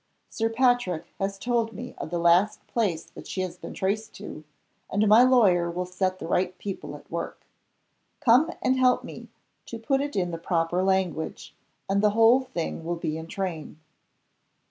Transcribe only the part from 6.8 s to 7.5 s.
at work.